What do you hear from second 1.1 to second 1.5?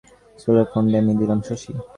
দিলাম